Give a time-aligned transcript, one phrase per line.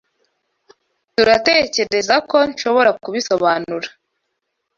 [1.15, 3.87] turatekerezako nshobora kubisobanura.